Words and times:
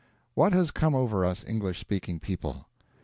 What 0.33 0.51
has 0.53 0.71
come 0.71 0.95
over 0.95 1.23
us 1.23 1.45
English 1.45 1.77
speaking 1.79 2.19
people? 2.19 2.65